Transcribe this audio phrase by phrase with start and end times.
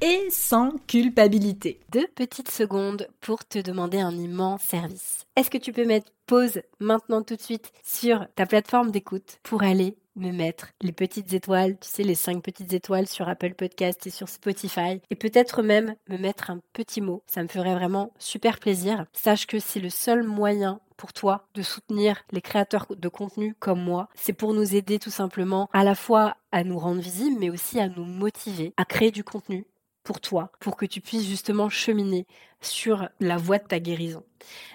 [0.00, 1.80] et sans culpabilité.
[1.92, 5.26] Deux petites secondes pour te demander un immense service.
[5.36, 9.62] Est-ce que tu peux mettre pause maintenant tout de suite sur ta plateforme d'écoute pour
[9.62, 14.06] aller me mettre les petites étoiles, tu sais, les cinq petites étoiles sur Apple Podcast
[14.06, 17.22] et sur Spotify, et peut-être même me mettre un petit mot.
[17.26, 19.06] Ça me ferait vraiment super plaisir.
[19.12, 23.82] Sache que c'est le seul moyen pour toi de soutenir les créateurs de contenu comme
[23.82, 24.08] moi.
[24.16, 27.78] C'est pour nous aider tout simplement à la fois à nous rendre visibles, mais aussi
[27.78, 29.64] à nous motiver à créer du contenu
[30.08, 32.26] pour toi, pour que tu puisses justement cheminer
[32.62, 34.24] sur la voie de ta guérison.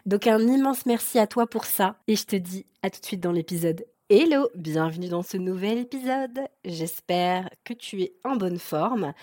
[0.06, 3.06] Donc un immense merci à toi pour ça et je te dis à tout de
[3.08, 3.84] suite dans l'épisode.
[4.16, 6.42] Hello, bienvenue dans ce nouvel épisode.
[6.66, 9.14] J'espère que tu es en bonne forme.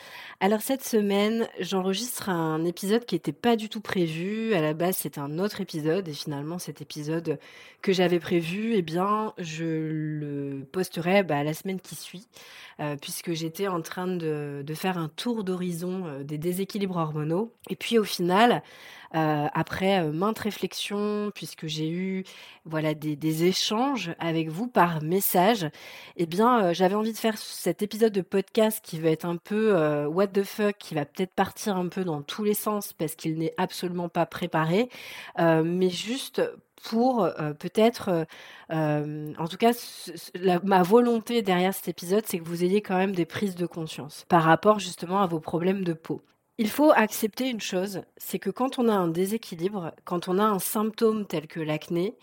[0.40, 4.52] Alors cette semaine, j'enregistre un épisode qui n'était pas du tout prévu.
[4.52, 7.38] À la base, c'était un autre épisode et finalement cet épisode
[7.82, 12.26] que j'avais prévu, eh bien, je le posterai bah, la semaine qui suit,
[12.80, 17.54] euh, puisque j'étais en train de, faire un tour d'horizon euh, des déséquilibres hormonaux.
[17.68, 18.60] Et puis au final,
[19.16, 22.22] euh, après euh, maintes réflexions, puisque j'ai eu
[22.64, 25.68] voilà des, des, échanges avec vous par message,
[26.16, 29.36] eh bien euh, j'avais envie de faire cet épisode de podcast qui va être un
[29.36, 29.74] peu
[30.06, 33.36] what the fuck, qui va peut-être partir un peu dans tous les sens parce qu'il
[33.38, 34.88] n'est absolument pas préparé,
[35.38, 36.42] mais juste
[36.82, 38.26] pour peut-être,
[38.70, 39.72] en tout cas,
[40.64, 44.24] ma volonté derrière cet épisode, c'est que vous ayez quand même des prises de conscience
[44.28, 46.22] par rapport justement à vos problèmes de peau.
[46.60, 50.44] Il faut accepter une chose, c'est que quand on a un déséquilibre, quand on a
[50.44, 52.18] un symptôme tel que l'acné,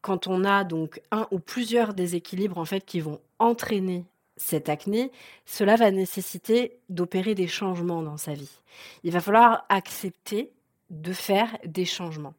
[0.00, 4.04] quand on a donc un ou plusieurs déséquilibres en fait qui vont entraîner
[4.36, 5.10] cette acné,
[5.44, 8.60] cela va nécessiter d'opérer des changements dans sa vie.
[9.02, 10.52] Il va falloir accepter
[10.90, 12.34] de faire des changements.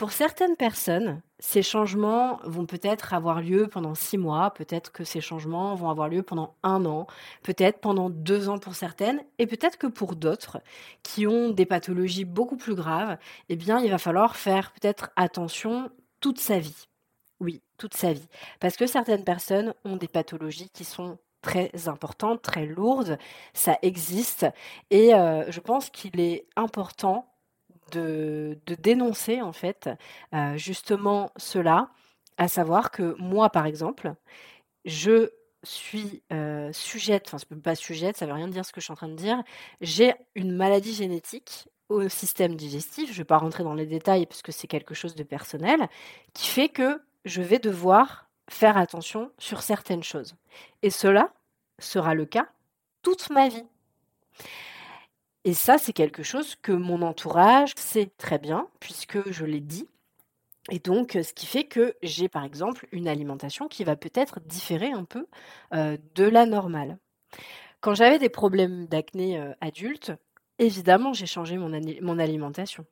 [0.00, 5.20] Pour certaines personnes, ces changements vont peut-être avoir lieu pendant six mois, peut-être que ces
[5.20, 7.06] changements vont avoir lieu pendant un an,
[7.42, 10.62] peut-être pendant deux ans pour certaines, et peut-être que pour d'autres
[11.02, 13.18] qui ont des pathologies beaucoup plus graves,
[13.50, 15.90] eh bien, il va falloir faire peut-être attention
[16.20, 16.88] toute sa vie.
[17.38, 18.28] Oui, toute sa vie.
[18.58, 23.18] Parce que certaines personnes ont des pathologies qui sont très importantes, très lourdes,
[23.52, 24.46] ça existe,
[24.88, 27.29] et euh, je pense qu'il est important
[27.90, 29.90] de, dénoncer en fait
[30.34, 31.90] euh, justement cela,
[32.38, 34.14] à savoir que moi par exemple,
[34.84, 35.30] je
[35.62, 38.96] suis euh, sujette, enfin pas sujette, ça veut rien dire ce que je suis en
[38.96, 39.42] train de dire,
[39.80, 44.26] j'ai une maladie génétique au système digestif, je ne vais pas rentrer dans les détails
[44.26, 45.88] parce que c'est quelque chose de personnel,
[46.32, 50.34] qui fait que je vais devoir faire attention sur certaines choses.
[50.82, 51.32] Et cela
[51.78, 52.48] sera le cas
[53.02, 53.64] toute ma vie.
[55.44, 59.88] Et ça, c'est quelque chose que mon entourage sait très bien, puisque je l'ai dit.
[60.70, 64.92] Et donc, ce qui fait que j'ai, par exemple, une alimentation qui va peut-être différer
[64.92, 65.26] un peu
[65.72, 66.98] de la normale.
[67.80, 70.12] Quand j'avais des problèmes d'acné adulte,
[70.58, 72.84] évidemment, j'ai changé mon, alimentation.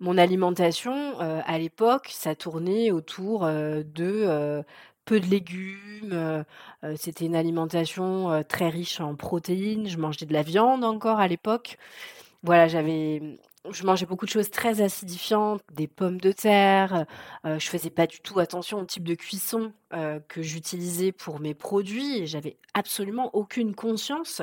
[0.00, 4.64] Mon alimentation, à l'époque, ça tournait autour de
[5.06, 6.10] peu de légumes.
[6.12, 6.44] Euh,
[6.84, 9.88] euh, c'était une alimentation euh, très riche en protéines.
[9.88, 11.78] Je mangeais de la viande encore à l'époque.
[12.42, 13.38] Voilà, j'avais,
[13.70, 17.06] je mangeais beaucoup de choses très acidifiantes, des pommes de terre.
[17.44, 21.54] Euh, je faisais pas du tout attention au type de cuisson que j'utilisais pour mes
[21.54, 22.26] produits.
[22.26, 24.42] J'avais absolument aucune conscience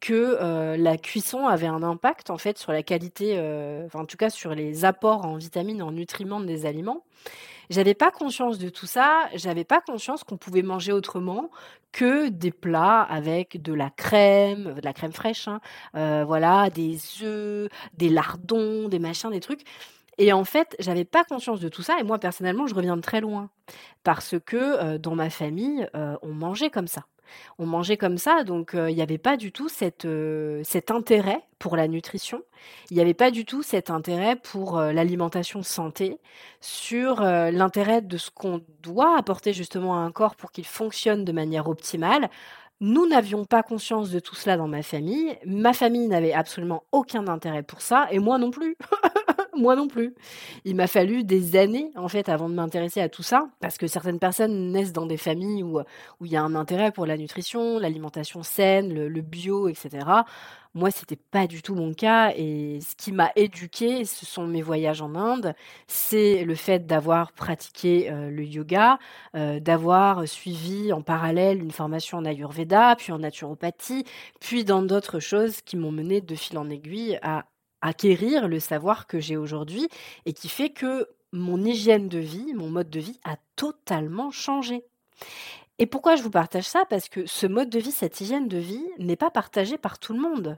[0.00, 3.32] que la cuisson avait un impact en fait sur la qualité,
[3.86, 7.04] enfin, en tout cas sur les apports en vitamines, en nutriments des aliments.
[7.70, 11.50] J'avais pas conscience de tout ça, j'avais pas conscience qu'on pouvait manger autrement
[11.92, 15.60] que des plats avec de la crème, de la crème fraîche, hein,
[15.96, 19.62] euh, voilà, des œufs, des lardons, des machins, des trucs.
[20.18, 21.98] Et en fait, j'avais pas conscience de tout ça.
[21.98, 23.50] Et moi, personnellement, je reviens de très loin.
[24.02, 27.04] Parce que euh, dans ma famille, euh, on mangeait comme ça
[27.58, 30.04] on mangeait comme ça, donc il n'y avait pas du tout cet
[30.90, 32.42] intérêt pour la nutrition,
[32.90, 36.18] il n'y avait pas du tout cet intérêt pour l'alimentation santé,
[36.60, 41.32] sur l'intérêt de ce qu'on doit apporter justement à un corps pour qu'il fonctionne de
[41.32, 42.28] manière optimale.
[42.80, 45.38] Nous n'avions pas conscience de tout cela dans ma famille.
[45.46, 48.76] Ma famille n'avait absolument aucun intérêt pour ça, et moi non plus.
[49.56, 50.14] Moi non plus.
[50.64, 53.86] Il m'a fallu des années, en fait, avant de m'intéresser à tout ça, parce que
[53.86, 57.16] certaines personnes naissent dans des familles où, où il y a un intérêt pour la
[57.16, 60.06] nutrition, l'alimentation saine, le, bio, etc.
[60.74, 64.60] Moi, c'était pas du tout mon cas, et ce qui m'a éduqué, ce sont mes
[64.60, 65.54] voyages en Inde,
[65.86, 68.98] c'est le fait d'avoir pratiqué euh, le yoga,
[69.36, 74.04] euh, d'avoir suivi en parallèle une formation en Ayurveda, puis en naturopathie,
[74.40, 77.44] puis dans d'autres choses qui m'ont mené de fil en aiguille à
[77.84, 79.88] acquérir le savoir que j'ai aujourd'hui
[80.24, 84.84] et qui fait que mon hygiène de vie, mon mode de vie a totalement changé.
[85.78, 86.84] Et pourquoi je vous partage ça?
[86.88, 90.14] Parce que ce mode de vie, cette hygiène de vie n'est pas partagée par tout
[90.14, 90.56] le monde.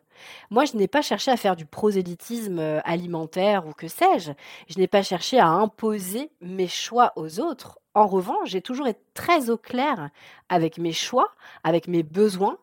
[0.50, 4.32] Moi, je n'ai pas cherché à faire du prosélytisme euh, alimentaire ou que sais-je.
[4.68, 7.78] Je n'ai pas cherché à imposer mes choix aux autres.
[7.94, 10.10] En revanche, j'ai toujours été très au clair
[10.50, 11.32] avec mes choix,
[11.64, 12.58] avec mes besoins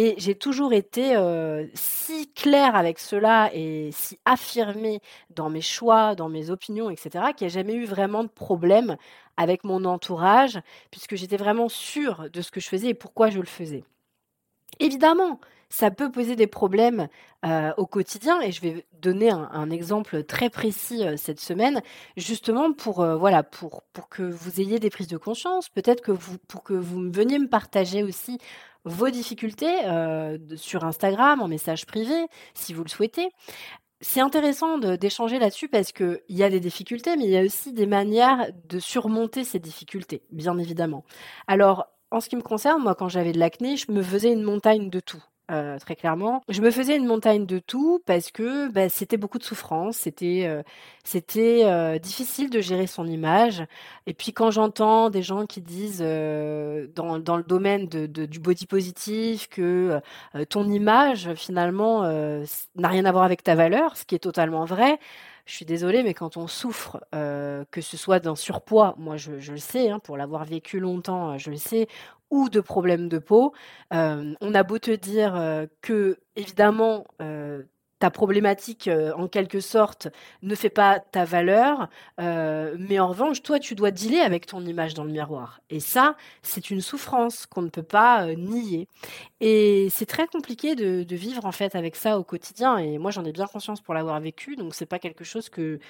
[0.00, 1.16] et j'ai toujours été
[1.74, 5.00] si claire avec cela et si affirmée
[5.30, 8.96] dans mes choix, dans mes opinions, etc., qu'il n'y a jamais eu vraiment de problème
[9.36, 10.60] avec mon entourage,
[10.92, 13.82] puisque j'étais vraiment sûre de ce que je faisais et pourquoi je le faisais.
[14.78, 17.08] Évidemment, ça peut poser des problèmes
[17.76, 21.82] au quotidien et je vais donner un, exemple très précis cette semaine,
[22.16, 26.38] justement pour voilà pour pour que vous ayez des prises de conscience, peut-être que vous
[26.46, 28.38] pour que vous veniez me partager aussi
[28.88, 33.30] vos difficultés euh, sur Instagram, en message privé, si vous le souhaitez.
[34.00, 37.72] C'est intéressant d'échanger là-dessus parce qu'il y a des difficultés, mais il y a aussi
[37.72, 41.04] des manières de surmonter ces difficultés, bien évidemment.
[41.48, 44.42] Alors, en ce qui me concerne, moi, quand j'avais de l'acné, je me faisais une
[44.42, 45.22] montagne de tout.
[45.50, 46.42] Euh, très clairement.
[46.50, 50.44] Je me faisais une montagne de tout parce que bah, c'était beaucoup de souffrance, c'était
[50.46, 50.62] euh,
[51.04, 53.64] c'était euh, difficile de gérer son image.
[54.06, 58.66] Et puis quand j'entends des gens qui disent dans, dans le domaine de, du body
[58.66, 60.02] positif que
[60.50, 64.98] ton image finalement n'a rien à voir avec ta valeur, ce qui est totalement vrai.
[65.48, 69.56] Je suis désolée, mais quand on souffre, que ce soit d'un surpoids, moi je, le
[69.56, 71.88] sais, hein, pour l'avoir vécu longtemps, je le sais,
[72.30, 73.52] ou de problèmes de peau.
[73.92, 77.62] Euh, on a beau te dire euh, que, évidemment, euh,
[77.98, 80.08] ta problématique, en quelque sorte,
[80.42, 84.94] ne fait pas ta valeur, mais en revanche, toi, tu dois dealer avec ton image
[84.94, 85.60] dans le miroir.
[85.70, 88.88] Et ça, c'est une souffrance qu'on ne peut pas nier.
[89.40, 92.78] Et c'est très compliqué de, de, vivre, en fait, avec ça au quotidien.
[92.78, 95.80] Et moi, j'en ai bien conscience pour l'avoir vécu, donc c'est pas quelque chose que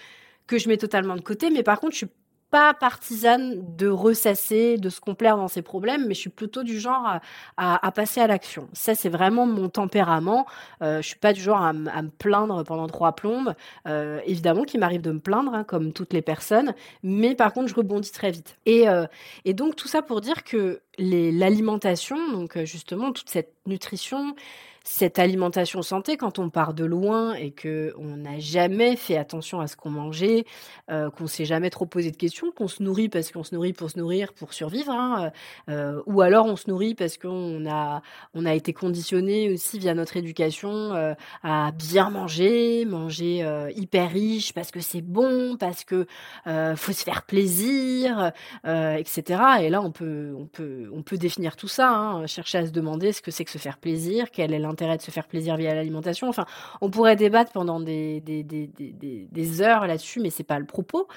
[0.49, 2.09] que je mets totalement de côté, mais par contre, je suis
[2.51, 6.81] pas partisane de ressasser, de se complaire dans ses problèmes, mais je suis plutôt du
[6.81, 7.19] genre
[7.57, 8.69] à, passer à l'action.
[8.73, 10.47] Ça, c'est vraiment mon tempérament.
[10.83, 13.55] Euh, je suis pas du genre à, me plaindre pendant trois plombes.
[13.87, 17.69] Euh, évidemment qu'il m'arrive de me plaindre, hein, comme toutes les personnes, mais par contre,
[17.69, 18.57] je rebondis très vite.
[18.67, 19.07] Et, euh,
[19.45, 24.35] et donc, tout ça pour dire que l'alimentation, donc justement, toute cette nutrition,
[24.91, 29.61] cette alimentation santé, quand on part de loin et que on n'a jamais fait attention
[29.61, 30.47] à ce qu'on mangeait,
[30.91, 33.75] euh, qu'on s'est jamais trop posé de questions, qu'on se nourrit parce qu'on se nourrit
[33.75, 35.31] pour se nourrir, pour survivre, hein,
[35.69, 38.01] euh, ou alors on se nourrit parce qu'on a
[38.33, 44.11] on a été conditionné aussi via notre éducation euh, à bien manger, manger euh, hyper
[44.11, 46.07] riche parce que c'est bon, parce que
[46.47, 48.33] euh, faut se faire plaisir,
[48.65, 49.43] etc.
[49.61, 52.73] Et là on peut on peut on peut définir tout ça, hein, chercher à se
[52.73, 55.57] demander ce que c'est que se faire plaisir, quel est l'intérêt de se faire plaisir
[55.57, 56.29] via l'alimentation.
[56.29, 56.47] Enfin,
[56.81, 58.69] on pourrait débattre pendant des, des, des,
[59.31, 61.09] des heures là-dessus, mais c'est pas le propos.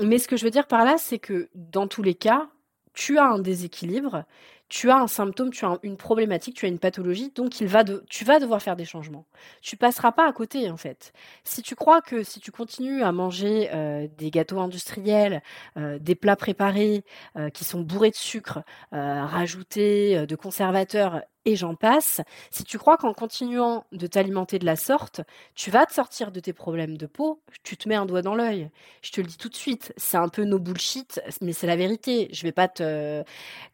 [0.00, 2.48] Mais ce que je veux dire par là, c'est que dans tous les cas,
[2.94, 4.24] tu as un déséquilibre
[4.68, 7.84] tu as un symptôme, tu as une problématique, tu as une pathologie, donc il va
[7.84, 9.24] de, tu vas devoir faire des changements.
[9.62, 11.12] Tu passeras pas à côté en fait.
[11.44, 15.42] Si tu crois que si tu continues à manger euh, des gâteaux industriels,
[15.78, 17.04] euh, des plats préparés
[17.36, 22.98] euh, qui sont bourrés de sucre, rajoutés de conservateurs et j'en passe, si tu crois
[22.98, 25.22] qu'en continuant de t'alimenter de la sorte,
[25.54, 28.34] tu vas te sortir de tes problèmes de peau, tu te mets un doigt dans
[28.34, 28.68] l'œil.
[29.00, 31.76] Je te le dis tout de suite, c'est un peu no bullshit, mais c'est la
[31.76, 32.28] vérité.
[32.32, 33.24] Je vais pas te,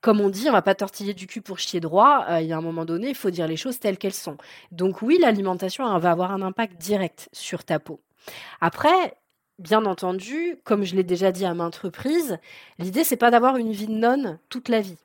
[0.00, 2.26] comme on dit, on va pas tortiller du cul pour chier droit.
[2.28, 4.36] Euh, il y a un moment donné, il faut dire les choses telles qu'elles sont.
[4.70, 8.00] Donc oui, l'alimentation va avoir un impact direct sur ta peau.
[8.60, 9.16] Après,
[9.60, 12.38] Bien entendu, comme je l'ai déjà dit à maintes reprises,
[12.80, 14.96] l'idée c'est pas d'avoir une vie de nonne toute la vie.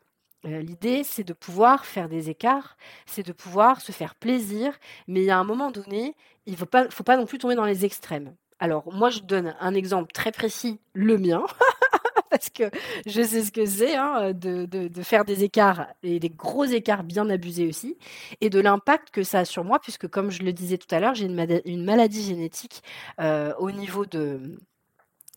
[0.45, 4.77] Euh, l'idée, c'est de pouvoir faire des écarts, c'est de pouvoir se faire plaisir,
[5.07, 6.15] mais il y a un moment donné,
[6.45, 8.35] il ne faut pas, non plus tomber dans les extrêmes.
[8.59, 11.43] Alors, moi, je donne un exemple très précis, le mien,
[12.29, 12.71] parce que
[13.05, 17.29] je sais ce que c'est hein, de, faire des écarts et des gros écarts bien
[17.29, 17.97] abusés aussi,
[18.39, 20.99] et de l'impact que ça a sur moi, puisque comme je le disais tout à
[21.01, 22.81] l'heure, j'ai une, une, maladie génétique
[23.19, 24.57] euh, au niveau de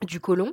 [0.05, 0.53] du côlon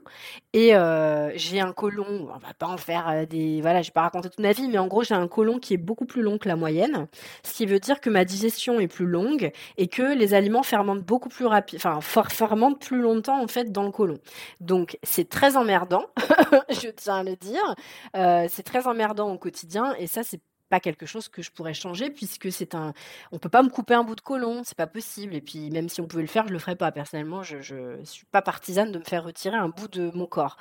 [0.54, 4.02] et euh, j'ai un côlon on va pas en faire euh, des voilà j'ai pas
[4.02, 6.38] raconté toute ma vie mais en gros j'ai un côlon qui est beaucoup plus long
[6.38, 7.08] que la moyenne.
[7.44, 11.04] Ce qui veut dire que ma digestion est plus longue et que les aliments fermentent
[11.04, 14.20] beaucoup plus rapide enfin fermentent plus longtemps en fait dans le côlon
[14.60, 16.06] donc c'est très emmerdant
[16.70, 17.76] je tiens à le dire
[18.16, 21.74] euh, c'est très emmerdant au quotidien et ça c'est pas quelque chose que je pourrais
[21.74, 22.94] changer puisque c'est un
[23.32, 25.90] on peut pas me couper un bout de côlon c'est pas possible et puis même
[25.90, 26.92] si on pouvait le faire je le ferais pas.
[26.92, 30.58] Personnellement je je suis pas partisane de me faire retirer un bout de mon corps.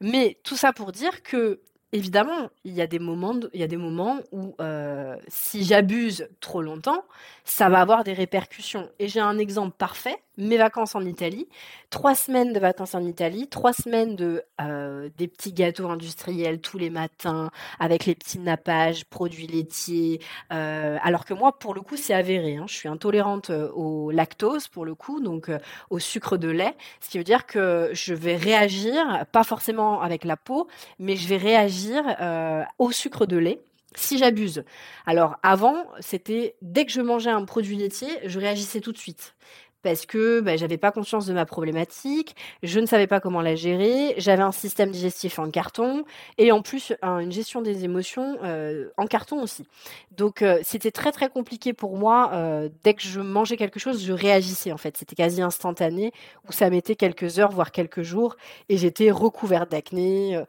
[0.00, 1.60] Mais tout ça pour dire que
[1.92, 6.28] évidemment, il y a des moments, il y a des moments où euh, si j'abuse
[6.40, 7.04] trop longtemps,
[7.44, 8.90] ça va avoir des répercussions.
[8.98, 11.48] Et j'ai un exemple parfait mes vacances en Italie,
[11.90, 16.78] trois semaines de vacances en Italie, trois semaines de euh, des petits gâteaux industriels tous
[16.78, 20.20] les matins avec les petits nappages, produits laitiers.
[20.52, 22.56] Euh, alors que moi, pour le coup, c'est avéré.
[22.56, 25.50] Hein, je suis intolérante euh, au lactose pour le coup, donc
[25.90, 30.24] au sucre de lait, ce qui veut dire que je vais réagir, pas forcément avec
[30.24, 32.02] la peau, mais je vais réagir
[32.78, 33.60] au sucre de lait
[33.94, 34.64] si j'abuse.
[35.06, 39.34] Alors avant, c'était dès que je mangeais un produit laitier, je réagissais tout de suite
[39.82, 43.54] parce que bah, j'avais pas conscience de ma problématique, je ne savais pas comment la
[43.54, 46.04] gérer, j'avais un système digestif en carton
[46.38, 49.66] et en plus une gestion des émotions euh, en carton aussi.
[50.16, 52.30] Donc euh, c'était très très compliqué pour moi.
[52.32, 54.96] Euh, dès que je mangeais quelque chose, je réagissais en fait.
[54.96, 56.12] C'était quasi instantané
[56.48, 58.36] où ça mettait quelques heures voire quelques jours
[58.68, 60.42] et j'étais recouverte d'acné,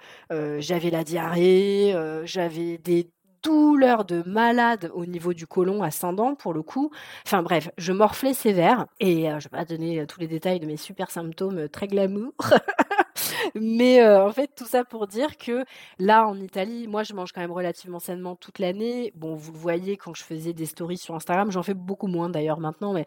[0.59, 3.07] j'avais la diarrhée, j'avais des
[3.43, 6.91] douleur de malade au niveau du côlon ascendant pour le coup.
[7.25, 10.59] Enfin bref, je morflais sévère et euh, je vais pas donner euh, tous les détails
[10.59, 12.33] de mes super symptômes euh, très glamour.
[13.55, 15.65] Mais en fait, tout ça pour dire que
[15.99, 19.11] là, en Italie, moi, je mange quand même relativement sainement toute l'année.
[19.15, 22.29] Bon, vous le voyez quand je faisais des stories sur Instagram, j'en fais beaucoup moins
[22.29, 23.05] d'ailleurs maintenant, mais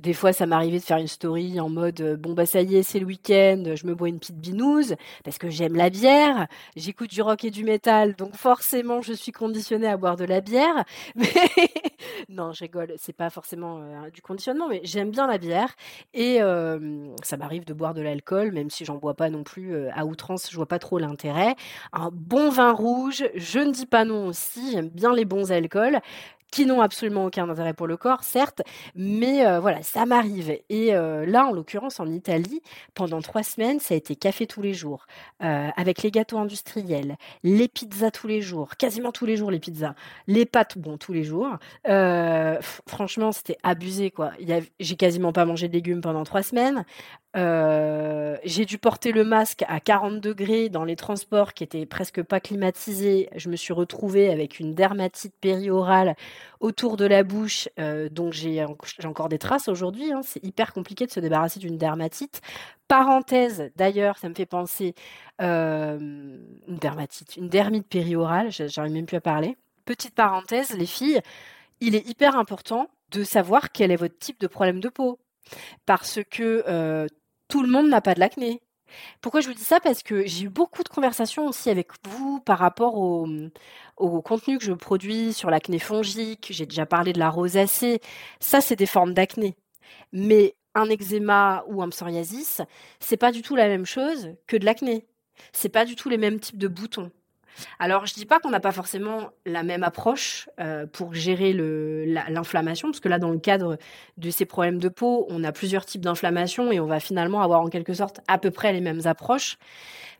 [0.00, 2.82] des fois, ça m'arrivait de faire une story en mode bon bah ça y est,
[2.82, 4.94] c'est le week-end, je me bois une petite binouse
[5.24, 6.46] parce que j'aime la bière,
[6.76, 10.40] j'écoute du rock et du métal, donc forcément, je suis conditionnée à boire de la
[10.40, 10.84] bière.
[12.28, 15.74] non, je rigole, c'est pas forcément euh, du conditionnement, mais j'aime bien la bière
[16.12, 16.38] et
[17.22, 20.04] ça m'arrive de boire de l'alcool, même si j'en bois pas non plus euh, à
[20.04, 21.54] outrance, je vois pas trop l'intérêt.
[21.92, 26.00] Un bon vin rouge, je ne dis pas non aussi, j'aime bien les bons alcools
[26.54, 28.62] qui n'ont absolument aucun intérêt pour le corps, certes,
[28.94, 30.56] mais euh, voilà, ça m'arrive.
[30.68, 32.62] Et euh, là, en l'occurrence, en Italie,
[32.94, 35.06] pendant trois semaines, ça a été café tous les jours,
[35.42, 39.58] euh, avec les gâteaux industriels, les pizzas tous les jours, quasiment tous les jours les
[39.58, 39.96] pizzas,
[40.28, 41.58] les pâtes, bon, tous les jours.
[42.86, 44.30] franchement, c'était abusé, quoi.
[44.78, 46.84] J'ai quasiment pas mangé de légumes pendant trois semaines.
[47.34, 52.40] J'ai dû porter le masque à 40 degrés dans les transports qui étaient presque pas
[52.40, 53.28] climatisés.
[53.34, 56.14] Je me suis retrouvée avec une dermatite périorale
[56.60, 58.64] autour de la bouche, euh, donc j'ai
[59.04, 60.12] encore des traces aujourd'hui.
[60.12, 60.20] Hein.
[60.22, 62.40] c'est hyper compliqué de se débarrasser d'une dermatite.
[62.88, 64.94] Parenthèse, d'ailleurs, ça me fait penser
[65.42, 68.50] euh, une dermatite, une dermite périorale.
[68.50, 69.56] J'arrive même plus à parler.
[69.84, 71.20] Petite parenthèse, les filles,
[71.80, 75.18] il est hyper important de savoir quel est votre type de problème de peau,
[75.84, 77.06] parce que euh,
[77.48, 78.60] tout le monde n'a pas de l'acné.
[79.20, 79.80] Pourquoi je vous dis ça?
[79.80, 83.26] Parce que j'ai eu beaucoup de conversations aussi avec vous par rapport au,
[83.96, 86.48] contenu que je produis sur l'acné fongique.
[86.50, 88.00] J'ai déjà parlé de la rosacée.
[88.40, 89.56] Ça, c'est des formes d'acné.
[90.12, 92.62] Mais un eczéma ou un psoriasis,
[93.00, 95.06] c'est pas du tout la même chose que de l'acné.
[95.52, 97.10] C'est pas du tout les mêmes types de boutons.
[97.78, 102.88] Alors, je dis pas qu'on n'a pas forcément la même approche euh, pour gérer l'inflammation,
[102.88, 103.78] parce que là, dans le cadre
[104.16, 107.60] de ces problèmes de peau, on a plusieurs types d'inflammation et on va finalement avoir
[107.60, 109.58] en quelque sorte à peu près les mêmes approches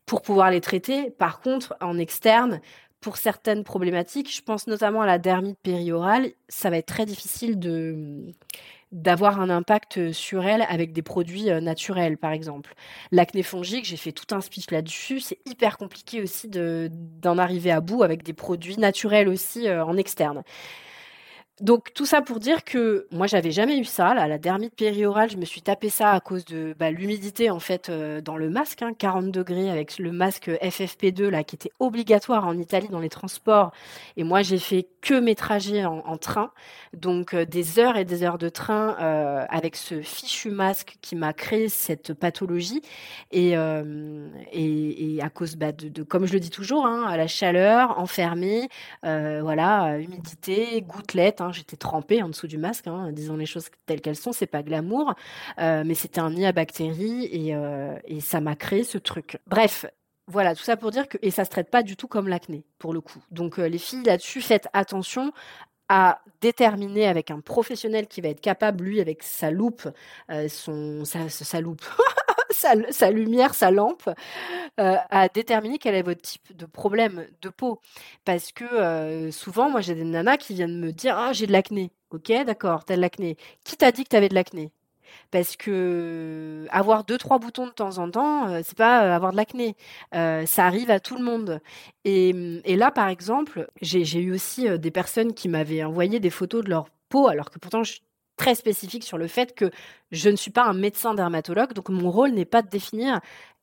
[0.07, 1.11] pour pouvoir les traiter.
[1.11, 2.61] Par contre, en externe,
[3.01, 7.59] pour certaines problématiques, je pense notamment à la dermite périorale, ça va être très difficile
[7.59, 8.33] de
[8.95, 12.75] d'avoir un impact sur elle avec des produits euh, naturels, par exemple.
[13.11, 15.19] L'acné fongique, j'ai fait tout un speech là-dessus.
[15.19, 19.97] C'est hyper compliqué aussi d'en arriver à bout avec des produits naturels aussi euh, en
[19.97, 20.45] externe.
[21.61, 25.37] Donc tout ça pour dire que moi j'avais jamais eu ça, la dermite périorale, je
[25.37, 28.83] me suis tapé ça à cause de bah, l'humidité en fait euh, dans le masque,
[28.83, 33.09] hein, 40 degrés avec le masque FFP2 là qui était obligatoire en Italie dans les
[33.09, 33.71] transports.
[34.17, 36.51] Et moi j'ai fait que mes trajets en, train,
[36.93, 41.15] donc euh, des heures et des heures de train euh, avec ce fichu masque qui
[41.15, 42.83] m'a créé cette pathologie.
[43.31, 43.53] Et,
[44.53, 48.69] et, à cause bah, de, comme je le dis toujours, hein, la chaleur, enfermé,
[49.03, 54.01] voilà, humidité, gouttelettes Hein, j'étais trempée en dessous du masque, hein, disons les choses telles
[54.01, 55.15] qu'elles sont, c'est pas glamour,
[55.59, 59.39] euh, mais c'était un nid à bactéries euh, et, ça m'a créé ce truc.
[59.47, 59.87] Bref,
[60.27, 62.65] voilà, tout ça pour dire que et ça se traite pas du tout comme l'acné
[62.79, 63.23] pour le coup.
[63.31, 65.33] Donc euh, les filles là-dessus, faites attention
[65.91, 69.87] à déterminer avec un professionnel qui va être capable, lui, avec sa loupe,
[70.49, 71.85] son sa, sa loupe,
[72.55, 74.09] sa, lumière, sa lampe,
[74.81, 77.81] euh, à déterminer quel est votre type de problème de peau.
[78.25, 81.53] Parce que euh, souvent, moi, j'ai des nanas qui viennent me dire Ah, j'ai de
[81.53, 81.93] l'acné.
[82.11, 83.37] Ok, d'accord, t'as de l'acné.
[83.65, 84.73] Qui t'a dit que t'avais de l'acné?
[85.31, 89.37] Parce que avoir deux trois boutons de temps en temps, euh, c'est pas avoir de
[89.37, 89.77] l'acné.
[90.13, 91.61] ça arrive à tout le monde.
[92.05, 92.31] Et,
[92.65, 96.71] et là, par exemple, j'ai eu aussi des personnes qui m'avaient envoyé des photos de
[96.71, 97.83] leur peau, alors que pourtant
[98.37, 99.71] très spécifique sur le fait que
[100.11, 103.21] je ne suis pas un médecin dermatologue, donc mon rôle n'est pas de définir,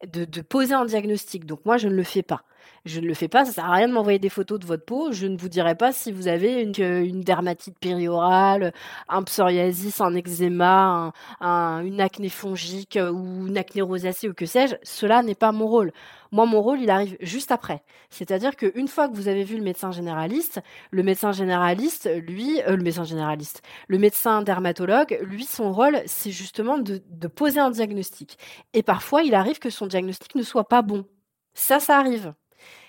[0.07, 1.45] de, poser un diagnostic.
[1.45, 2.43] Donc moi, je ne le fais pas.
[2.86, 4.86] Je ne le fais pas, ça sert à rien de m'envoyer des photos de votre
[4.86, 5.12] peau.
[5.12, 8.74] Je ne vous dirai pas si vous avez une, dermatite périorale,
[9.08, 14.75] un psoriasis, un eczéma, une acné fongique ou une acné rosacée ou que sais-je.
[14.84, 15.91] Cela n'est pas mon rôle.
[16.32, 17.84] Moi, mon rôle, il arrive juste après.
[18.10, 22.77] C'est-à-dire qu'une fois que vous avez vu le médecin généraliste, le médecin généraliste, lui, euh,
[22.77, 28.38] le médecin généraliste, le médecin dermatologue, lui, son rôle, c'est justement de poser un diagnostic.
[28.74, 31.06] Et parfois, il arrive que son diagnostic ne soit pas bon.
[31.53, 32.34] Ça, ça arrive.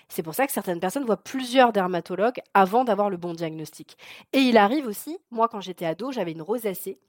[0.09, 3.97] C'est pour ça que certaines personnes voient plusieurs dermatologues avant d'avoir le bon diagnostic.
[4.31, 6.99] Et il arrive aussi, moi quand j'étais ado, j'avais une rosacée.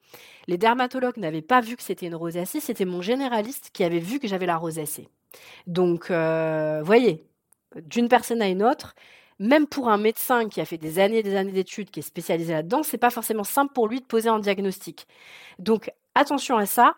[0.49, 4.19] Les dermatologues n'avaient pas vu que c'était une rosacée, c'était mon généraliste qui avait vu
[4.19, 5.09] que j'avais la rosacée.
[5.67, 7.25] Donc, euh, voyez,
[7.83, 8.95] d'une personne à une autre,
[9.39, 12.05] même pour un médecin qui a fait des années et des années d'études, qui est
[12.05, 15.07] spécialisé là-dedans, c'est pas forcément simple pour lui de poser un diagnostic.
[15.59, 16.95] Donc, attention à ça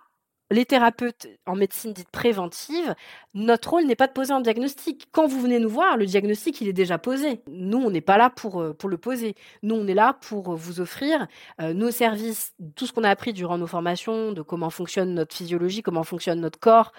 [0.50, 2.94] les thérapeutes en médecine dite préventive,
[3.34, 5.08] notre rôle n'est pas de poser un diagnostic.
[5.10, 7.40] Quand vous venez nous voir, le diagnostic, il est déjà posé.
[7.48, 9.34] Nous, on n'est pas là pour, euh, le poser.
[9.62, 11.26] Nous, on est là pour vous offrir
[11.60, 15.34] euh, nos services, tout ce qu'on a appris durant nos formations, de comment fonctionne notre
[15.34, 16.92] physiologie, comment fonctionne notre corps,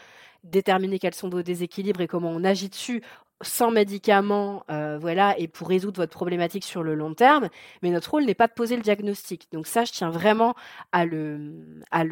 [0.43, 3.01] déterminer quels sont vos déséquilibres et comment on agit dessus
[3.41, 7.49] sans médicaments, euh, voilà, et pour résoudre votre problématique sur le long terme.
[7.81, 9.47] Mais notre rôle n'est pas de poser le diagnostic.
[9.51, 10.55] Donc ça, je tiens vraiment
[10.91, 11.53] à le,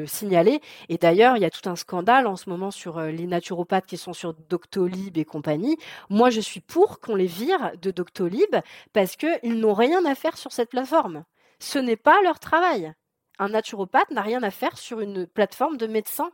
[0.06, 0.62] signaler.
[0.90, 3.86] Et d'ailleurs, il y a tout un scandale en ce moment sur euh, les naturopathes
[3.86, 5.78] qui sont sur Doctolib et compagnie.
[6.10, 8.56] Moi, je suis pour qu'on les vire de Doctolib
[8.94, 11.24] parce qu'ils n'ont rien à faire sur cette plateforme.
[11.60, 12.94] Ce n'est pas leur travail.
[13.40, 16.32] Un naturopathe n'a rien à faire sur une plateforme de médecins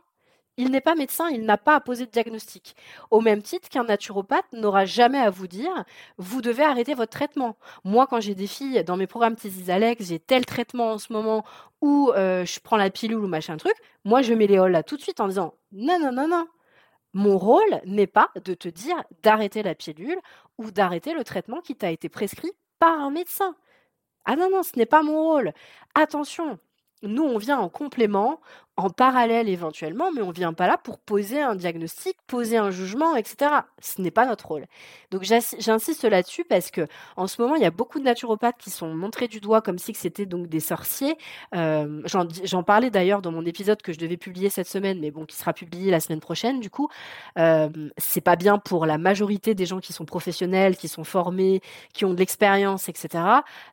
[0.56, 2.76] il n'est pas médecin, il n'a pas à poser de diagnostic.
[3.10, 5.84] Au même titre qu'un naturopathe n'aura jamais à vous dire
[6.18, 7.56] vous devez arrêter votre traitement.
[7.84, 11.12] Moi, quand j'ai des filles dans mes programmes Thésis Alex, j'ai tel traitement en ce
[11.12, 11.44] moment
[11.80, 14.82] où euh, je prends la pilule ou machin truc, moi je mets les halls là
[14.82, 16.46] tout de suite en disant non, non, non, non.
[17.14, 20.18] Mon rôle n'est pas de te dire d'arrêter la pilule
[20.58, 23.54] ou d'arrêter le traitement qui t'a été prescrit par un médecin.
[24.24, 25.52] Ah non, non, ce n'est pas mon rôle.
[25.94, 26.58] Attention,
[27.02, 28.40] nous, on vient en complément,
[28.76, 32.70] en parallèle éventuellement, mais on ne vient pas là pour poser un diagnostic, poser un
[32.70, 33.50] jugement, etc.
[33.80, 34.66] Ce n'est pas notre rôle.
[35.10, 38.70] Donc j'insiste là-dessus parce que en ce moment, il y a beaucoup de naturopathes qui
[38.70, 41.16] sont montrés du doigt comme si c'était donc des sorciers.
[41.54, 45.26] Euh, j'en parlais d'ailleurs dans mon épisode que je devais publier cette semaine, mais bon,
[45.26, 46.60] qui sera publié la semaine prochaine.
[46.60, 46.88] Du coup,
[47.38, 51.60] euh, c'est pas bien pour la majorité des gens qui sont professionnels, qui sont formés,
[51.92, 53.22] qui ont de l'expérience, etc.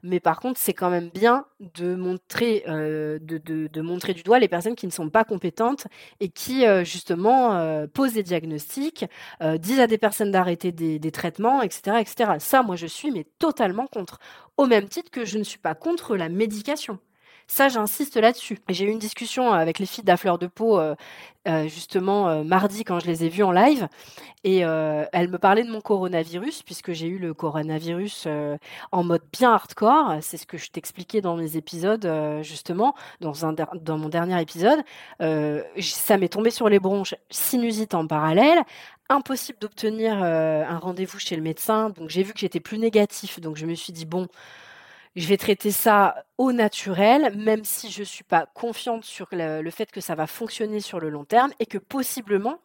[0.03, 4.47] Mais par contre, c'est quand même bien de montrer, euh, de, montrer du doigt les
[4.47, 5.87] personnes qui ne sont pas compétentes
[6.19, 9.05] et qui euh, justement euh, posent des diagnostics,
[9.41, 12.31] euh, disent à des personnes d'arrêter des, des, traitements, etc., etc.
[12.39, 14.19] Ça, moi, je suis mais totalement contre.
[14.57, 16.99] Au même titre que je ne suis pas contre la médication.
[17.49, 18.59] Ça, j'insiste là-dessus.
[18.69, 20.93] J'ai eu une discussion avec les filles d'Affleur de Peau, euh,
[21.47, 23.87] euh, justement, euh, mardi, quand je les ai vues en live.
[24.43, 28.27] Et elles me parlaient de mon coronavirus, puisque j'ai eu le coronavirus
[28.91, 30.19] en mode bien hardcore.
[30.21, 32.09] C'est ce que je t'expliquais dans mes épisodes,
[32.41, 34.79] justement, dans mon dernier épisode.
[35.19, 38.59] ça m'est tombé sur les bronches, sinusite en parallèle,
[39.09, 41.89] impossible d'obtenir un rendez-vous chez le médecin.
[41.89, 43.41] Donc j'ai vu que j'étais plus négatif.
[43.41, 44.29] Donc je me suis dit, bon,
[45.15, 49.69] je vais traiter ça au naturel, même si je ne suis pas confiante sur le,
[49.71, 52.59] fait que ça va fonctionner sur le long terme et que possiblement,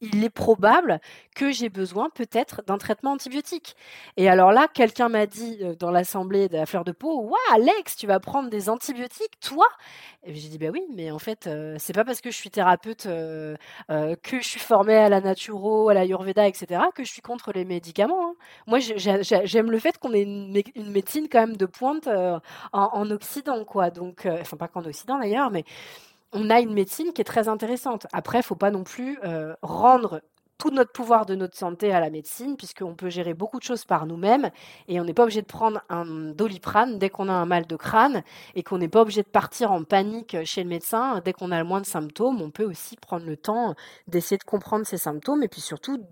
[0.00, 1.00] il est probable
[1.34, 3.76] que j'ai besoin peut-être d'un traitement antibiotique.
[4.16, 7.36] Et alors là, quelqu'un m'a dit euh, dans l'assemblée de la fleur de peau, Waouh,
[7.52, 9.66] Alex, tu vas prendre des antibiotiques, toi?
[10.24, 12.50] Et j'ai dit, bah oui, mais en fait, euh, c'est pas parce que je suis
[12.50, 13.56] thérapeute, euh,
[13.88, 17.52] que je suis formée à la naturo, à la Ayurveda, etc., que je suis contre
[17.52, 18.30] les médicaments.
[18.30, 18.34] Hein.
[18.66, 22.40] Moi, j'aime le fait qu'on ait une, médecine quand même de pointe en,
[22.72, 23.90] en, Occident, quoi.
[23.90, 25.64] Donc, enfin, pas qu'en Occident d'ailleurs, mais
[26.32, 28.06] on a une médecine qui est très intéressante.
[28.12, 30.20] Après, il faut pas non plus euh, rendre
[30.58, 33.86] tout notre pouvoir de notre santé à la médecine, puisqu'on peut gérer beaucoup de choses
[33.86, 34.50] par nous-mêmes,
[34.88, 37.76] et on n'est pas obligé de prendre un doliprane dès qu'on a un mal de
[37.76, 38.22] crâne,
[38.54, 41.58] et qu'on n'est pas obligé de partir en panique chez le médecin dès qu'on a
[41.58, 42.42] le moins de symptômes.
[42.42, 43.74] On peut aussi prendre le temps
[44.06, 46.04] d'essayer de comprendre ces symptômes, et puis surtout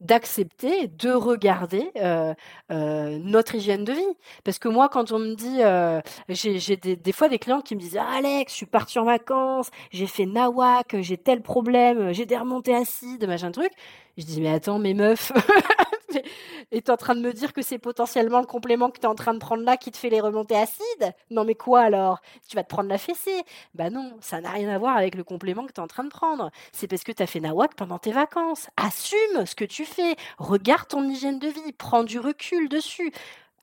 [0.00, 2.34] d'accepter, de, regarder euh,
[2.70, 4.16] euh, notre hygiène de vie.
[4.44, 7.80] Parce que moi, quand on me dit, euh, j'ai des, fois des clients qui me
[7.80, 12.26] disent, ah, Alex, je suis parti en vacances, j'ai fait nawak, j'ai tel problème, j'ai
[12.26, 13.72] des remontées acides, machin truc.
[14.16, 15.32] Je dis, mais attends, mes meufs,
[16.72, 19.04] et tu es en train de me dire que c'est potentiellement le complément que tu
[19.04, 21.14] es en train de prendre là qui te fait les remontées acides?
[21.30, 22.20] Non, mais quoi alors?
[22.48, 23.42] Tu vas te prendre la fessée
[23.74, 26.04] Bah non, ça n'a rien à voir avec le complément que tu es en train
[26.04, 26.50] de prendre.
[26.72, 28.68] C'est parce que tu as fait nawak pendant tes vacances.
[28.76, 30.16] Assume ce que tu fais.
[30.38, 31.72] Regarde ton hygiène de vie.
[31.72, 33.12] Prends du recul dessus.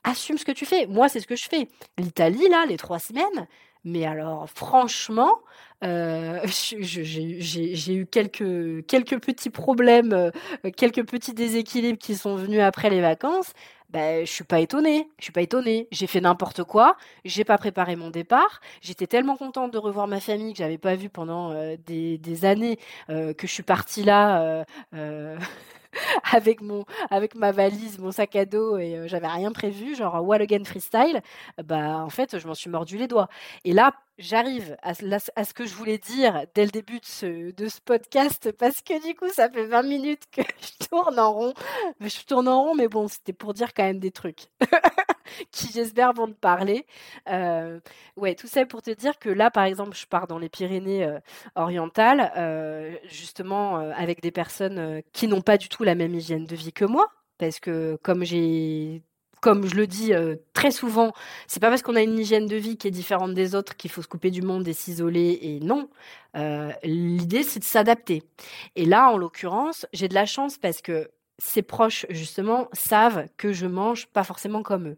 [0.04, 0.86] Assume ce que tu fais.
[0.86, 1.68] Moi, c'est ce que je fais.
[1.98, 3.48] L'Italie, là, les trois semaines,
[3.86, 5.42] mais alors, franchement,
[5.84, 10.30] euh, j'ai eu quelques, quelques petits problèmes, euh,
[10.76, 13.52] quelques petits déséquilibres qui sont venus après les vacances.
[13.90, 15.08] Ben, je suis pas étonnée.
[15.18, 15.86] Je suis pas étonnée.
[15.92, 16.96] J'ai fait n'importe quoi.
[17.24, 18.60] J'ai pas préparé mon départ.
[18.82, 22.78] J'étais tellement contente de revoir ma famille que j'avais pas vu pendant euh, des, années
[23.08, 24.64] que je suis partie là.
[26.32, 30.22] avec mon avec ma valise, mon sac à dos et euh, j'avais rien prévu, genre
[30.24, 31.20] Wall Again freestyle,
[31.64, 33.28] bah en fait, je m'en suis mordu les doigts.
[33.64, 34.92] Et là, j'arrive à,
[35.36, 38.80] à, ce que je voulais dire dès le début de ce, de ce podcast parce
[38.82, 41.54] que du coup, ça fait 20 minutes que je tourne en rond.
[42.00, 44.48] Je tourne en rond, mais bon, c'était pour dire quand même des trucs.
[45.50, 46.86] qui j'espère vont te parler.
[47.28, 47.80] Euh,
[48.16, 51.04] ouais, tout ça pour te dire que là, par exemple, je pars dans les Pyrénées
[51.04, 51.18] euh,
[51.54, 56.56] orientales, euh, justement avec des personnes qui n'ont pas du tout la même hygiène de
[56.56, 57.08] vie que moi,
[57.38, 59.02] parce que comme j'ai
[59.40, 60.12] comme je le dis
[60.54, 61.12] très souvent,
[61.46, 63.90] c'est pas parce qu'on a une hygiène de vie qui est différente des autres qu'il
[63.90, 65.38] faut se couper du monde et s'isoler.
[65.42, 65.88] Et non,
[66.82, 68.22] l'idée c'est de s'adapter.
[68.74, 73.52] Et là, en l'occurrence, j'ai de la chance parce que ses proches, justement, savent que
[73.52, 74.96] je mange pas forcément comme eux.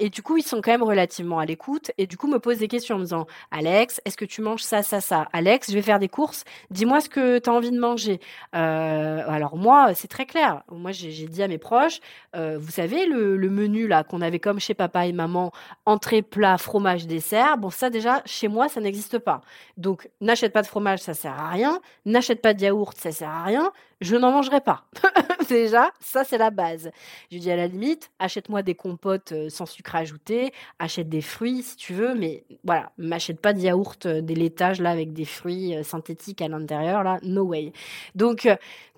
[0.00, 2.58] Et du coup, ils sont quand même relativement à l'écoute et du coup me posent
[2.58, 5.28] des questions en me disant Alex, est-ce que tu manges ça, ça, ça?
[5.32, 8.20] Alex, je vais faire des courses, dis-moi ce que tu as envie de manger.
[8.54, 10.62] Euh, alors moi, c'est très clair.
[10.70, 12.00] Moi, j'ai dit à mes proches,
[12.34, 15.52] euh, vous savez, le, le menu là qu'on avait comme chez papa et maman,
[15.84, 19.40] entrée, plat, fromage, dessert, bon, ça déjà, chez moi, ça n'existe pas.
[19.76, 21.80] Donc, n'achète pas de fromage, ça sert à rien.
[22.04, 24.84] N'achète pas de yaourt, ça sert à rien je n'en mangerai pas.
[25.48, 26.90] Déjà, ça c'est la base.
[27.30, 31.62] Je dis à la limite, achète-moi des compotes euh, sans sucre ajouté, achète des fruits
[31.62, 35.24] si tu veux, mais voilà, m'achète pas de yaourt, euh, des laitages là avec des
[35.24, 37.72] fruits euh, synthétiques à l'intérieur là, no way.
[38.14, 38.48] Donc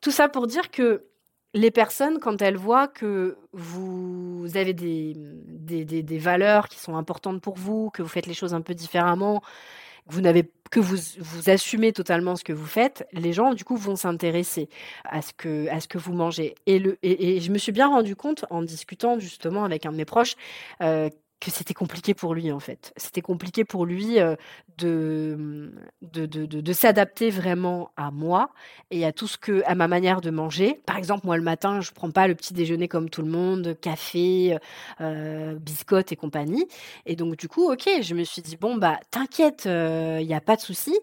[0.01, 1.05] tout ça pour dire que
[1.55, 7.57] les personnes, quand elles voient que vous avez des, des, valeurs qui sont importantes pour
[7.57, 9.43] vous, que vous faites les choses un peu différemment,
[10.07, 13.77] vous n'avez que vous, vous assumez totalement ce que vous faites, les gens du coup
[13.77, 14.69] vont s'intéresser
[15.05, 16.55] à ce que à ce que vous mangez.
[16.67, 19.97] Et le et, je me suis bien rendu compte en discutant justement avec un de
[19.97, 20.35] mes proches
[20.83, 22.93] euh, que c'était compliqué pour lui en fait.
[22.97, 24.35] C'était compliqué pour lui euh,
[24.77, 25.73] de,
[26.03, 28.51] de, de, de, s'adapter vraiment à moi
[28.91, 30.81] et à tout ce que, à ma manière de manger.
[30.85, 33.77] Par exemple, moi le matin, je prends pas le petit déjeuner comme tout le monde,
[33.81, 34.59] café,
[35.01, 36.67] euh, biscottes et compagnie.
[37.07, 40.35] Et donc du coup, ok, je me suis dit bon bah t'inquiète, il euh, n'y
[40.35, 40.99] a pas de souci.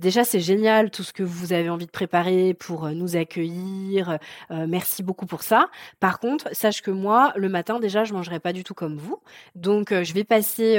[0.00, 4.18] Déjà c'est génial tout ce que vous avez envie de préparer pour nous accueillir.
[4.50, 5.68] merci beaucoup pour ça.
[6.00, 9.20] Par contre, sache que moi le matin déjà je mangerai pas du tout comme vous.
[9.90, 10.78] Je vais passer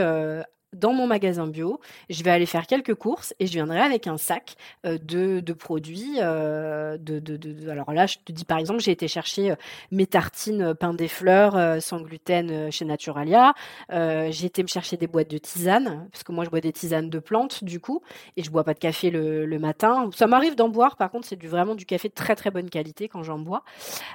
[0.74, 1.80] dans mon magasin bio,
[2.10, 4.56] je vais aller faire quelques courses et je viendrai avec un sac
[4.86, 6.18] euh, de, produits.
[6.20, 9.56] Euh, de, alors là, je te dis par exemple, j'ai été chercher euh,
[9.92, 13.54] mes tartines pain des fleurs sans gluten chez Naturalia.
[13.90, 17.10] j'ai été me chercher des boîtes de tisane parce que moi je bois des tisanes
[17.10, 18.02] de plantes du coup
[18.38, 20.10] et je bois pas de café le, matin.
[20.16, 23.10] Ça m'arrive d'en boire, par contre c'est vraiment du café de très très bonne qualité
[23.10, 23.64] quand j'en bois.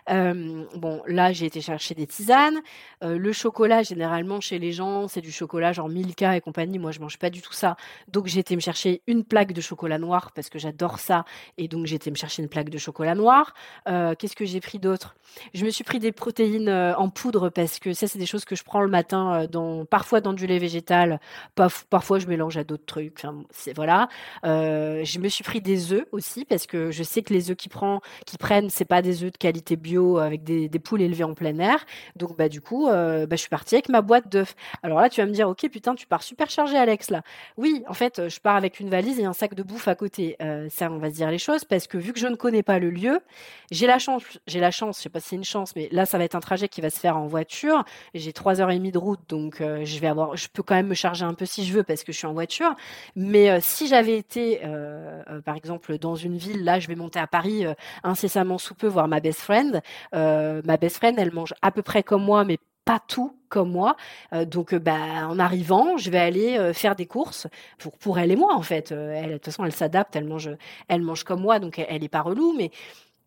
[0.09, 2.61] bon là j'ai été chercher des tisanes.
[3.03, 6.79] le chocolat généralement chez les gens c'est du chocolat genre Milka et compagnie.
[6.79, 7.77] Moi, je mange pas du tout ça.
[8.09, 11.25] Donc, j'ai été me chercher une plaque de chocolat noir parce que j'adore ça.
[11.59, 13.55] Et donc, j'ai été me chercher une plaque de chocolat noir.
[13.89, 15.17] Euh, qu'est-ce que j'ai pris d'autre?
[15.55, 18.45] Je me suis pris des protéines euh, en poudre parce que ça, c'est des choses
[18.45, 21.21] que je prends le matin, euh, parfois dans du lait végétal,
[21.55, 23.15] parfois je mélange à d'autres trucs.
[23.19, 23.43] Enfin,
[23.75, 24.09] voilà.
[24.45, 27.69] je me suis pris des œufs aussi parce que je sais que les œufs qui
[27.69, 31.25] prend, qui prennent, c'est pas des œufs de qualité bio avec des, des poules élevées
[31.25, 31.85] en plein air.
[32.17, 34.55] Donc, bah du coup, bah, je suis partie avec ma boîte d'œufs.
[34.83, 37.23] Alors là, tu vas me dire, ok, putain, tu pars super chargé, Alex, là.
[37.57, 40.35] Oui, en fait, je pars avec une valise et un sac de bouffe à côté.
[40.43, 42.65] Euh, ça, on va se dire les choses, parce que vu que je ne connais
[42.65, 43.21] pas le lieu,
[43.71, 46.07] j'ai la chance, j'ai la chance, je sais pas si c'est une chance, mais là,
[46.07, 47.85] ça va être un trajet qui va se faire en voiture.
[48.15, 50.75] J'ai trois heures et demie de route, donc euh, je vais avoir, je peux quand
[50.75, 52.75] même me charger un peu si je veux, parce que je suis en voiture.
[53.15, 54.61] Mais euh, si j'avais été,
[55.45, 57.65] par exemple, dans une ville, là, je vais monter à Paris
[58.03, 59.83] incessamment sous peu voir ma best friend.
[60.13, 63.97] ma best friend, elle mange à peu près comme moi, mais pas tout comme moi.
[64.33, 67.47] Euh, donc, euh, bah, en arrivant, je vais aller euh, faire des courses
[67.79, 68.91] pour, pour elle et moi, en fait.
[68.93, 70.51] elle, de toute façon, elle s'adapte, elle mange,
[70.89, 72.71] elle mange comme moi, donc elle n'est pas relou, mais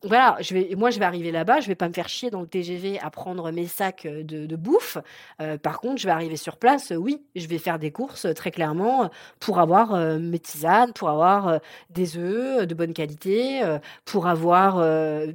[0.07, 2.41] voilà, je vais, moi je vais arriver là-bas, je vais pas me faire chier dans
[2.41, 4.97] le TGV à prendre mes sacs euh, de, bouffe.
[5.41, 8.51] Euh, par contre, je vais arriver sur place, oui, je vais faire des courses très
[8.51, 13.61] clairement pour avoir mes tisanes, pour avoir des œufs de bonne qualité,
[14.05, 14.77] pour avoir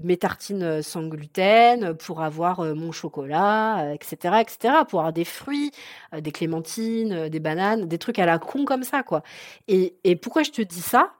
[0.03, 5.71] mes tartines sans gluten, pour avoir mon chocolat, etc., etc., pour avoir des fruits,
[6.17, 9.23] des clémentines, des bananes, des trucs à la con comme ça, quoi.
[9.69, 11.13] Et pourquoi je te dis ça?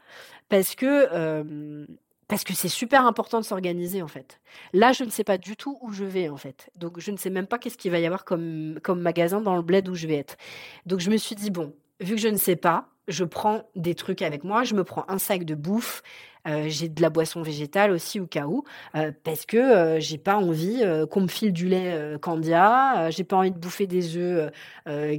[0.49, 1.87] Parce que
[2.33, 4.41] parce que c'est super important de s'organiser en fait.
[4.73, 6.71] Là, je ne sais pas du tout où je vais en fait.
[6.77, 9.55] Donc je ne sais même pas qu'est-ce qu'il va y avoir comme, comme magasin dans
[9.55, 10.39] le bled où je vais être.
[10.87, 13.95] Donc je me suis dit, bon, vu que je ne sais pas, je prends des
[13.95, 16.03] trucs avec moi, je me prends un sac de bouffe,
[16.49, 18.65] euh, j'ai de la boisson végétale aussi au cas où,
[18.97, 23.37] euh, parce que euh, j'ai pas envie qu'on me file du lait Candia, j'ai pas
[23.37, 24.51] envie de bouffer des œufs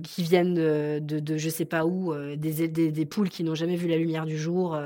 [0.03, 3.75] qui viennent de, de, je sais pas où, des, des, des, poules qui n'ont jamais
[3.75, 4.77] vu la lumière du jour,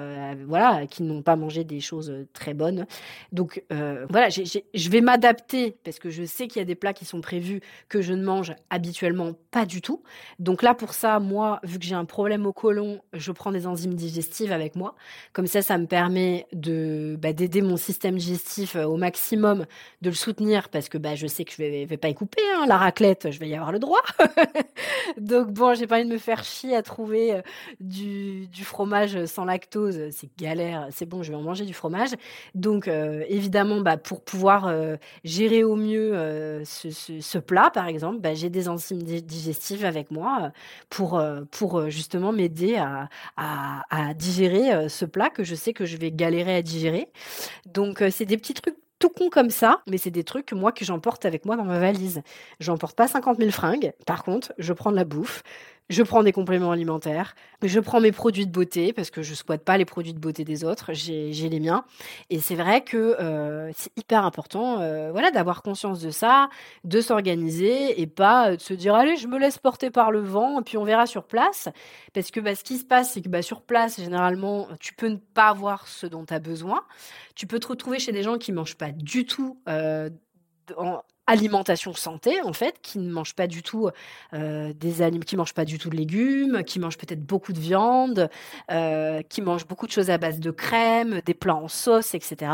[0.46, 2.86] voilà, qui n'ont pas mangé des choses très bonnes.
[3.32, 7.06] Donc voilà, je vais m'adapter parce que je sais qu'il y a des plats qui
[7.06, 10.04] sont prévus que je ne mange habituellement pas du tout.
[10.40, 13.68] Donc là pour ça, moi, vu que j'ai un problème au côlon, je prends des
[13.68, 14.96] enzymes digestives avec moi.
[15.34, 19.66] Comme ça, ça me permet de bah, d'aider mon système digestif euh, au maximum,
[20.02, 22.42] de le soutenir parce que bah, je sais que je vais, vais pas y couper
[22.56, 24.02] hein, la raclette, je vais y avoir le droit.
[25.18, 27.42] Donc bon, j'ai pas envie de me faire chier à trouver euh,
[27.80, 30.88] du, fromage sans lactose, c'est galère.
[30.92, 32.12] C'est bon, je vais en manger du fromage.
[32.56, 34.74] Donc euh, évidemment, bah, pour pouvoir
[35.24, 36.12] gérer au mieux
[36.66, 40.52] ce, plat, par exemple, bah, j'ai des enzymes digestives avec moi
[40.90, 46.12] pour pour justement m'aider à, à digérer ce plat que je sais que je vais
[46.18, 47.08] galérer à digérer.
[47.66, 50.72] Donc euh, c'est des petits trucs tout con comme ça, mais c'est des trucs moi
[50.72, 52.22] que j'emporte avec moi dans ma valise.
[52.60, 55.44] J'emporte pas 50 000 fringues, par contre, je prends de la bouffe,
[55.90, 59.64] je prends des compléments alimentaires, je prends mes produits de beauté parce que je squatte
[59.64, 61.86] pas les produits de beauté des autres, j'ai les miens.
[62.30, 66.50] Et c'est vrai que euh, c'est hyper important, euh, voilà, d'avoir conscience de ça,
[66.84, 70.60] de s'organiser et pas de se dire allez, je me laisse porter par le vent
[70.60, 71.70] et puis on verra sur place.
[72.14, 75.08] Parce que bah, ce qui se passe, c'est que bah, sur place, généralement, tu peux
[75.08, 76.84] ne pas avoir ce dont tu as besoin.
[77.36, 79.62] Tu peux te retrouver chez des gens qui mangent pas du tout.
[79.70, 80.10] Euh,
[81.28, 83.90] alimentation santé en fait, qui ne mangent pas du tout
[84.34, 87.60] euh, des animaux, qui mangent pas du tout de légumes, qui mangent peut-être beaucoup de
[87.60, 88.30] viande,
[88.72, 92.52] euh, qui mangent beaucoup de choses à base de crème, des plats en sauce, etc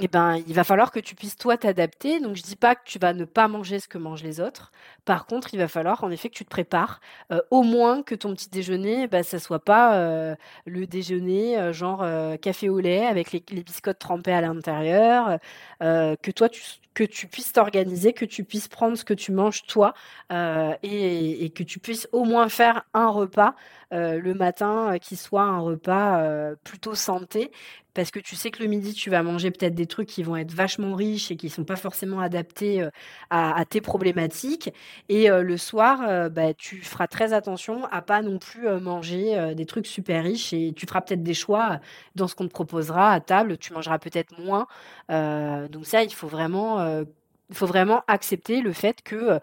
[0.00, 2.18] eh ben, il va falloir que tu puisses toi t'adapter.
[2.18, 4.72] Donc, je dis pas que tu vas ne pas manger ce que mangent les autres.
[5.04, 7.00] Par contre, il va falloir en effet que tu te prépares,
[7.30, 10.34] euh, au moins que ton petit déjeuner, bah, ça soit pas
[10.66, 12.04] le déjeuner genre
[12.40, 15.38] café au lait avec les, les biscottes trempés à l'intérieur,
[15.80, 16.60] que toi tu
[16.94, 19.94] que tu puisses t'organiser, que tu puisses prendre ce que tu manges toi
[20.30, 23.54] et, et, que tu puisses au moins faire un repas
[23.90, 27.50] le matin qui soit un repas plutôt santé
[27.94, 30.36] parce que tu sais que le midi, tu vas manger peut-être des trucs qui vont
[30.36, 32.90] être vachement riches et qui sont pas forcément adaptés euh,
[33.30, 34.70] à, tes problématiques.
[35.08, 39.54] Et euh, le soir, euh, bah, tu feras très attention à pas non plus manger
[39.54, 41.78] des trucs super riches et tu feras peut-être des choix
[42.16, 43.58] dans ce qu'on te proposera à table.
[43.58, 44.66] Tu mangeras peut-être moins.
[45.08, 46.83] donc ça, il faut vraiment,
[47.50, 49.38] il faut vraiment accepter le fait que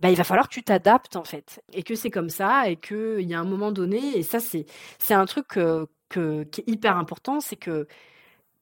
[0.00, 2.76] bah, il va falloir que tu t'adaptes en fait et que c'est comme ça et
[2.76, 4.66] qu'il y a un moment donné et ça c'est
[4.98, 5.58] c'est un truc
[6.10, 7.86] qui est hyper important, c'est que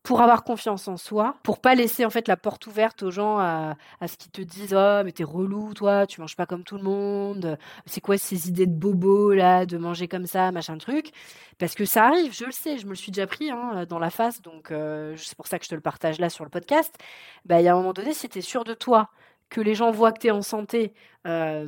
[0.03, 3.39] pour avoir confiance en soi, pour pas laisser en fait la porte ouverte aux gens
[3.39, 6.77] à, ce qu'ils te disent oh mais t'es relou toi, tu manges pas comme tout
[6.77, 11.11] le monde, c'est quoi ces idées de bobo là de manger comme ça machin truc,
[11.59, 13.99] parce que ça arrive, je le sais, je me le suis déjà pris hein, dans
[13.99, 16.51] la face, donc euh, c'est pour ça que je te le partage là sur le
[16.51, 16.95] podcast.
[17.45, 19.11] Bah il y a un moment donné, si t'es sûr de toi,
[19.51, 20.93] que les gens voient que tu es en santé,
[21.27, 21.67] euh,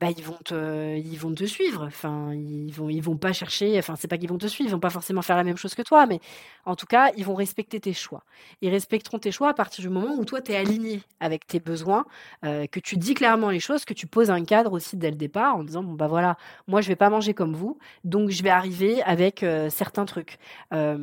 [0.00, 1.84] bah, ils vont te, ils vont te suivre.
[1.86, 3.78] Enfin, ils vont, ils vont pas chercher.
[3.78, 5.74] Enfin, c'est pas qu'ils vont te suivre, ils vont pas forcément faire la même chose
[5.74, 6.20] que toi, mais
[6.64, 8.24] en tout cas, ils vont respecter tes choix.
[8.62, 11.60] Ils respecteront tes choix à partir du moment où toi, tu es aligné avec tes
[11.60, 12.04] besoins,
[12.44, 15.16] euh, que tu dis clairement les choses, que tu poses un cadre aussi dès le
[15.16, 18.42] départ en disant bon bah voilà, moi je vais pas manger comme vous, donc je
[18.42, 20.38] vais arriver avec euh, certains trucs.
[20.70, 20.96] bah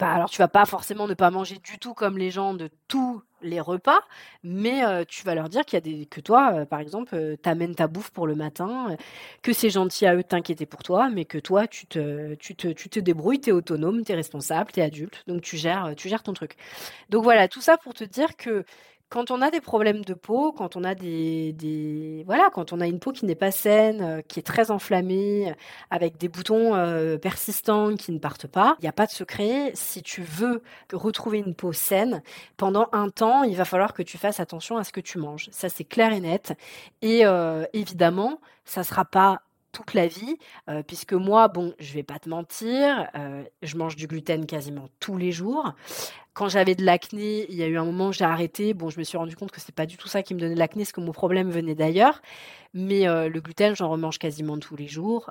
[0.00, 3.22] alors tu vas pas forcément ne pas manger du tout comme les gens de tous
[3.42, 4.00] les repas,
[4.44, 7.86] mais tu vas leur dire qu'il y a des que toi, par exemple, t'amènes ta
[7.86, 8.96] bouffe pour le matin,
[9.42, 12.54] que c'est gentil à eux de t'inquiéter pour toi, mais que toi, tu te, tu
[12.56, 16.22] te, tu te débrouilles, t'es autonome, t'es responsable, t'es adulte, donc tu gères, tu gères
[16.22, 16.56] ton truc.
[17.10, 18.64] Donc voilà, tout ça pour te dire que
[19.10, 22.86] quand on a des problèmes de peau, quand on a des, voilà, quand on a
[22.86, 25.52] une peau qui n'est pas saine, euh, qui est très enflammée,
[25.90, 29.72] avec des boutons euh, persistants qui ne partent pas, il n'y a pas de secret.
[29.74, 32.22] Si tu veux retrouver une peau saine,
[32.56, 35.48] pendant un temps, il va falloir que tu fasses attention à ce que tu manges.
[35.50, 36.56] Ça, c'est clair et net.
[37.02, 39.42] Et euh, évidemment, ça sera pas
[39.72, 40.36] toute la vie,
[40.88, 43.08] puisque moi, bon, je vais pas te mentir,
[43.62, 45.74] je mange du gluten quasiment tous les jours.
[46.40, 48.72] Quand j'avais de l'acné, il y a eu un moment où j'ai arrêté.
[48.72, 50.54] Bon, je me suis rendu compte que c'est pas du tout ça qui me donnait
[50.54, 52.22] de l'acné, c'est que mon problème venait d'ailleurs.
[52.72, 55.30] Mais le gluten, j'en remange quasiment tous les jours.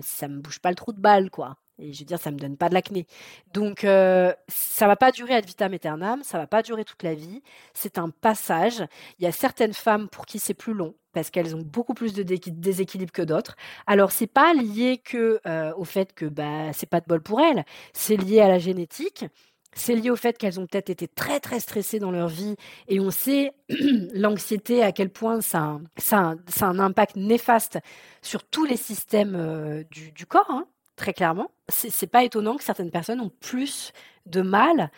[0.00, 1.58] ça me bouge pas le trou de balle, quoi.
[1.78, 3.06] Et je veux dire, ça me donne pas de l'acné.
[3.54, 7.14] Donc, euh, ça va pas durer ad vitam aeternam, ça va pas durer toute la
[7.14, 7.40] vie.
[7.72, 8.84] C'est un passage.
[9.20, 12.14] Il y a certaines femmes pour qui c'est plus long parce qu'elles ont beaucoup plus
[12.14, 13.54] de déséquilibre que d'autres.
[13.86, 17.40] Alors, c'est pas lié que euh, au fait que bah c'est pas de bol pour
[17.40, 17.64] elles.
[17.92, 19.24] C'est lié à la génétique.
[19.72, 22.56] C'est lié au fait qu'elles ont peut-être été très très stressées dans leur vie
[22.88, 23.52] et on sait
[24.14, 25.78] l'anxiété à quel point ça,
[26.10, 27.78] a un impact néfaste
[28.22, 30.50] sur tous les systèmes euh, du, corps.
[30.50, 31.50] Hein très clairement.
[31.68, 33.92] C'est pas étonnant que certaines personnes ont plus
[34.26, 34.90] de mal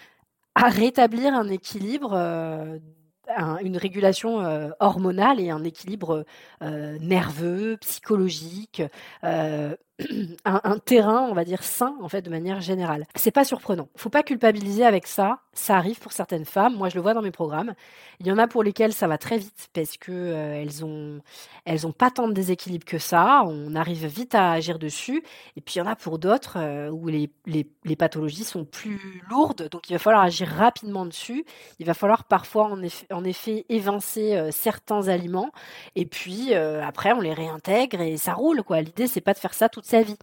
[0.54, 2.78] à rétablir un équilibre, euh,
[3.62, 6.24] une régulation euh, hormonale et un équilibre
[6.62, 8.82] nerveux, psychologique,
[10.44, 13.06] un, terrain, on va dire, sain, en fait, de manière générale.
[13.14, 13.88] C'est pas surprenant.
[13.96, 15.40] Faut pas culpabiliser avec ça.
[15.60, 16.74] Ça arrive pour certaines femmes.
[16.74, 17.74] Moi, je le vois dans mes programmes.
[18.18, 21.20] Il y en a pour lesquelles ça va très vite parce que euh, elles ont,
[21.66, 23.42] elles ont pas tant de déséquilibre que ça.
[23.44, 25.22] On arrive vite à agir dessus.
[25.56, 28.64] Et puis, il y en a pour d'autres euh, où les, les, les, pathologies sont
[28.64, 29.68] plus lourdes.
[29.68, 31.44] Donc, il va falloir agir rapidement dessus.
[31.78, 35.50] Il va falloir parfois, en effet, en effet évincer euh, certains aliments.
[35.94, 38.80] Et puis, après, on les réintègre et ça roule, quoi.
[38.80, 40.16] L'idée, c'est pas de faire ça toute sa vie.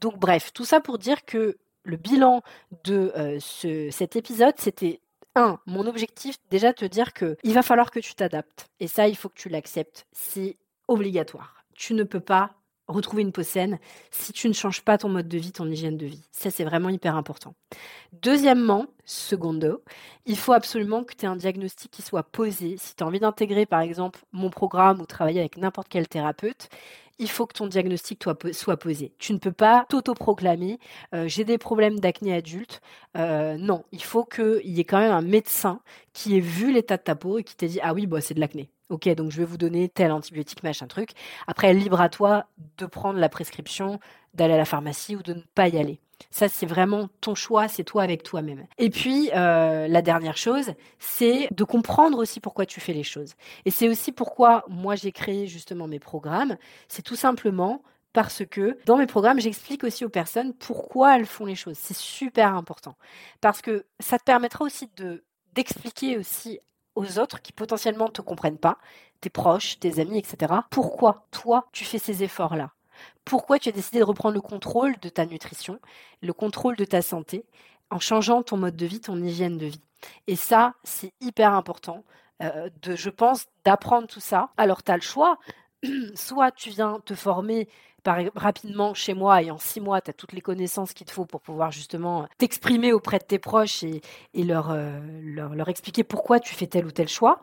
[0.00, 2.42] Donc bref, tout ça pour dire que le bilan
[2.84, 5.00] de ce, cet épisode, c'était
[5.34, 8.68] un, mon objectif, déjà te dire que il va falloir que tu t'adaptes.
[8.80, 10.06] Et ça, il faut que tu l'acceptes.
[10.12, 10.56] C'est
[10.88, 11.64] obligatoire.
[11.74, 12.52] Tu ne peux pas
[12.86, 13.78] retrouver une peau saine
[14.10, 16.22] si tu ne changes pas ton mode de vie, ton hygiène de vie.
[16.30, 17.54] Ça, c'est vraiment hyper important.
[18.12, 19.82] Deuxièmement, secondo,
[20.26, 22.76] il faut absolument que tu aies un diagnostic qui soit posé.
[22.76, 26.68] Si tu as envie d'intégrer, par exemple, mon programme ou travailler avec n'importe quel thérapeute,
[27.18, 29.12] il faut que ton diagnostic soit posé.
[29.18, 30.78] Tu ne peux pas t'autoproclamer
[31.14, 32.80] euh, j'ai des problèmes d'acné adulte.
[33.16, 35.80] Euh, non, il faut qu'il y ait quand même un médecin
[36.12, 38.34] qui ait vu l'état de ta peau et qui t'ait dit ah oui, bah, c'est
[38.34, 38.70] de l'acné.
[38.90, 41.10] Ok, donc je vais vous donner tel antibiotique, machin truc.
[41.46, 42.46] Après, libre à toi
[42.78, 43.98] de prendre la prescription,
[44.34, 46.00] d'aller à la pharmacie ou de ne pas y aller.
[46.30, 48.66] Ça, c'est vraiment ton choix, c'est toi avec toi-même.
[48.78, 53.34] Et puis, euh, la dernière chose, c'est de comprendre aussi pourquoi tu fais les choses.
[53.64, 56.56] Et c'est aussi pourquoi moi, j'ai créé justement mes programmes.
[56.88, 61.46] C'est tout simplement parce que dans mes programmes, j'explique aussi aux personnes pourquoi elles font
[61.46, 61.76] les choses.
[61.78, 62.96] C'est super important.
[63.40, 65.24] Parce que ça te permettra aussi de
[65.54, 66.58] d'expliquer aussi
[66.96, 68.78] aux autres qui potentiellement ne te comprennent pas,
[69.20, 70.52] tes proches, tes amis, etc.
[70.70, 72.72] Pourquoi toi, tu fais ces efforts-là
[73.24, 75.78] pourquoi tu as décidé de reprendre le contrôle de ta nutrition,
[76.22, 77.44] le contrôle de ta santé,
[77.90, 79.82] en changeant ton mode de vie, ton hygiène de vie?
[80.26, 82.04] Et ça, c'est hyper important,
[82.42, 84.50] euh, de, je pense, d'apprendre tout ça.
[84.56, 85.38] Alors, tu as le choix.
[86.14, 87.68] Soit tu viens te former
[88.34, 91.24] rapidement chez moi et en six mois, tu as toutes les connaissances qu'il te faut
[91.24, 94.02] pour pouvoir justement t'exprimer auprès de tes proches et,
[94.36, 97.40] euh, leur, leur expliquer pourquoi tu fais tel ou tel choix.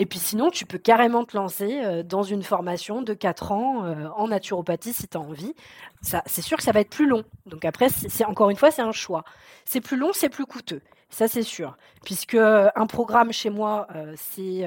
[0.00, 3.84] Et puis sinon, tu peux carrément te lancer euh, dans une formation de 4 ans
[3.84, 5.54] euh, en naturopathie si tu as envie.
[6.00, 7.22] C'est sûr que ça va être plus long.
[7.44, 9.24] Donc après, c'est encore une fois, c'est un choix.
[9.66, 10.80] C'est plus long, c'est plus coûteux.
[11.10, 11.76] Ça, c'est sûr.
[12.02, 14.66] Puisque euh, un programme chez moi, c'est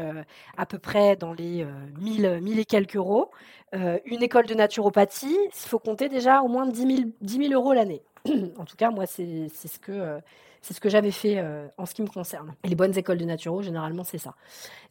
[0.56, 1.66] à peu près dans les
[2.00, 3.32] 1000, 1000 et quelques euros.
[3.74, 8.04] une école de naturopathie, il faut compter déjà au moins 10 000, euros l'année.
[8.60, 10.20] en tout cas, moi, c'est ce que
[10.64, 12.56] c'est ce que j'avais fait euh, en ce qui me concerne.
[12.64, 14.34] Et les bonnes écoles de naturo, généralement, c'est ça.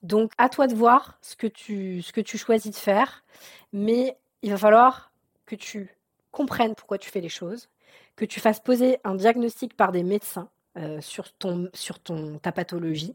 [0.02, 3.24] Donc, à toi de voir ce que tu, ce que tu choisis de faire,
[3.72, 5.12] mais il va falloir
[5.46, 5.96] que tu
[6.30, 7.70] comprennes pourquoi tu fais les choses,
[8.16, 12.52] que tu fasses poser un diagnostic par des médecins euh, sur, ton, sur ton, ta
[12.52, 13.14] pathologie,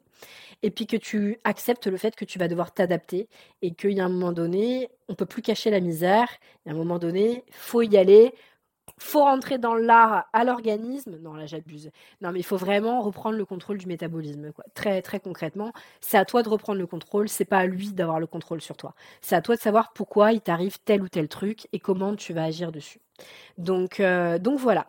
[0.63, 3.29] et puis que tu acceptes le fait que tu vas devoir t'adapter
[3.61, 6.27] et qu'il y a un moment donné, on peut plus cacher la misère,
[6.65, 8.33] il y a un moment donné, faut y aller,
[8.99, 11.17] faut rentrer dans l'art à l'organisme.
[11.21, 11.91] Non, là, j'abuse.
[12.21, 14.51] Non, mais il faut vraiment reprendre le contrôle du métabolisme.
[14.51, 14.65] Quoi.
[14.73, 17.29] Très, très concrètement, c'est à toi de reprendre le contrôle.
[17.29, 18.95] C'est pas à lui d'avoir le contrôle sur toi.
[19.21, 22.33] C'est à toi de savoir pourquoi il t'arrive tel ou tel truc et comment tu
[22.33, 22.99] vas agir dessus.
[23.57, 24.88] Donc, euh, donc voilà.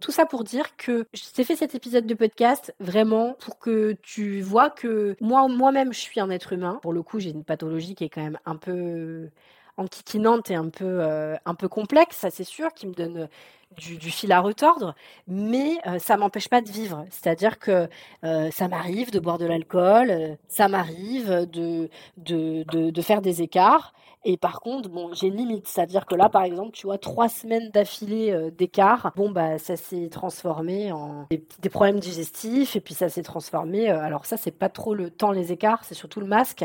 [0.00, 3.92] tout ça pour dire que je t'ai fait cet épisode de podcast vraiment pour que
[4.02, 6.78] tu vois que moi, moi-même, je suis un être humain.
[6.82, 9.30] Pour le coup, j'ai une pathologie qui est quand même un peu
[9.76, 13.28] enquiquinante et un peu, euh, un peu complexe, ça c'est sûr, qui me donne
[13.76, 14.94] du, fil à retordre,
[15.26, 17.04] mais ça m'empêche pas de vivre.
[17.10, 17.88] C'est-à-dire que
[18.22, 23.92] ça m'arrive de boire de l'alcool, ça m'arrive de, de, de, faire des écarts.
[24.26, 27.28] Et par contre, bon, j'ai une limite, c'est-à-dire que là, par exemple, tu vois, trois
[27.28, 33.10] semaines d'affilée d'écart, bon, bah, ça s'est transformé en des, problèmes digestifs, et puis ça
[33.10, 33.90] s'est transformé.
[33.90, 36.64] alors ça, c'est pas trop le temps les écarts, c'est surtout le masque,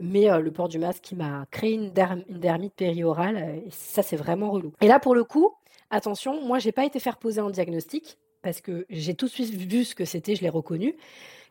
[0.00, 1.92] mais le port du masque qui m'a créé une,
[2.28, 4.72] une dermite périorale, et ça, c'est vraiment relou.
[4.82, 5.54] Et là, pour le coup,
[5.90, 9.54] Attention, moi, j'ai pas été faire poser un diagnostic parce que j'ai tout de suite
[9.54, 10.94] vu ce que c'était, je l'ai reconnu.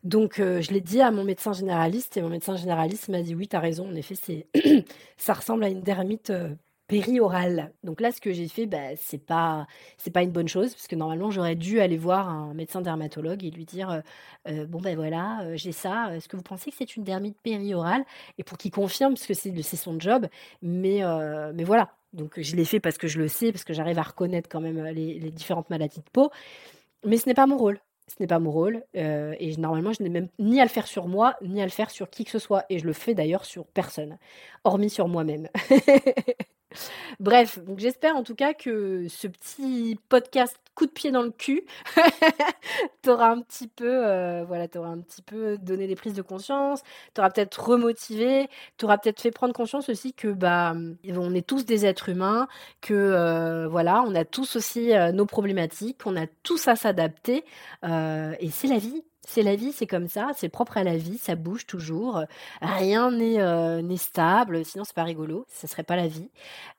[0.04, 3.36] Donc, euh, je l'ai dit à mon médecin généraliste et mon médecin généraliste m'a dit
[3.36, 4.48] oui, tu as raison, en effet, c'est
[5.18, 6.56] ça ressemble à une dermite euh,
[6.88, 7.74] périorale.
[7.84, 9.68] Donc là, ce que j'ai fait, bah, c'est pas
[9.98, 13.44] c'est pas une bonne chose parce que normalement, j'aurais dû aller voir un médecin dermatologue
[13.46, 14.04] et lui dire
[14.50, 16.16] euh, bon ben voilà, j'ai ça.
[16.16, 18.06] Est-ce que vous pensez que c'est une dermite périorale?
[18.38, 20.28] Et pour qu'il confirme, parce que c'est son job.
[20.62, 21.02] Mais
[21.54, 24.04] mais voilà, donc je l'ai fait parce que je le sais, parce que j'arrive à
[24.04, 26.32] reconnaître quand même les, différentes maladies de peau.
[27.06, 27.80] Mais ce n'est pas mon rôle.
[28.08, 28.84] Ce n'est pas mon rôle.
[28.96, 31.72] Euh, et normalement, je n'ai même ni à le faire sur moi, ni à le
[31.72, 32.66] faire sur qui que ce soit.
[32.70, 34.18] Et je le fais d'ailleurs sur personne,
[34.64, 35.50] hormis sur moi-même.
[37.20, 41.64] Bref, j'espère en tout cas que ce petit podcast coup de pied dans le cul
[43.02, 46.84] t'aura un petit peu, euh, voilà, t'aura un petit peu donné des prises de conscience,
[47.16, 48.48] t'aura peut-être remotivé,
[48.78, 50.76] t'aura peut-être fait prendre conscience aussi que bah
[51.10, 52.48] on est tous des êtres humains,
[52.82, 57.44] que euh, voilà, on a tous aussi euh, nos problématiques, on a tous à s'adapter
[57.84, 59.04] et c'est la vie.
[59.30, 62.24] C'est la vie, c'est comme ça, c'est propre à la vie, ça bouge toujours,
[62.62, 66.30] rien n'est stable, sinon c'est pas rigolo, ça serait pas la vie.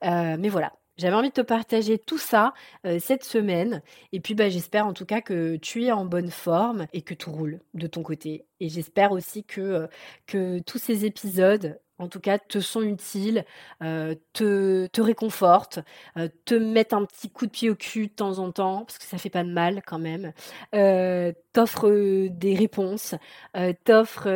[0.01, 2.53] mais voilà, j'avais envie de te partager tout ça
[2.85, 3.81] euh, cette semaine.
[4.11, 7.13] Et puis, bah, j'espère en tout cas que tu es en bonne forme et que
[7.15, 8.45] tout roule de ton côté.
[8.59, 9.87] Et j'espère aussi que, euh,
[10.27, 13.45] que tous ces épisodes en tout cas, te sont utiles,
[13.83, 15.79] euh, te, te réconfortent,
[16.17, 18.97] euh, te mettent un petit coup de pied au cul de temps en temps, parce
[18.97, 20.31] que ça fait pas de mal quand même,
[20.73, 21.89] euh, t'offre
[22.29, 23.15] des réponses,
[23.57, 24.29] euh, t'offre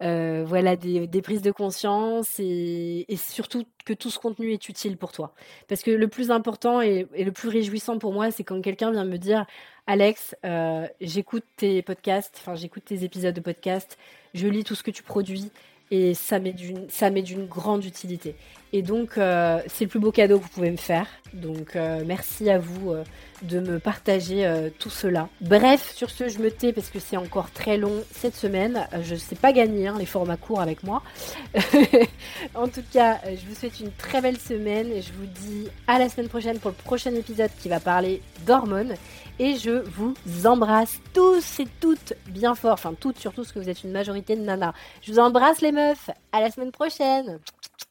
[0.00, 4.96] voilà, des, des, prises de conscience et, et, surtout que tout ce contenu est utile
[4.96, 5.34] pour toi.
[5.68, 8.92] Parce que le plus important et, et le plus réjouissant pour moi, c'est quand quelqu'un
[8.92, 9.46] vient me dire
[9.86, 10.36] Alex,
[11.00, 13.98] j'écoute tes podcasts, enfin j'écoute tes épisodes de podcast,
[14.32, 15.50] je lis tout ce que tu produis
[15.90, 18.36] et ça m'est d'une grande utilité.
[18.72, 21.06] Et donc euh, c'est le plus beau cadeau que vous pouvez me faire.
[21.32, 23.04] Donc euh, merci à vous euh,
[23.42, 25.28] de me partager tout cela.
[25.40, 28.88] Bref, sur ce je me tais parce que c'est encore très long cette semaine.
[29.02, 31.02] je ne sais pas gagner hein, les formats courts avec moi.
[32.54, 35.98] en tout cas, je vous souhaite une très belle semaine et je vous dis à
[35.98, 38.94] la semaine prochaine pour le prochain épisode qui va parler d'hormones
[39.38, 40.14] et je vous
[40.46, 44.36] embrasse tous et toutes bien fort, enfin toutes surtout parce que vous êtes une majorité
[44.36, 44.72] de nanas.
[45.02, 47.38] Je vous embrasse les meufs, à la semaine prochaine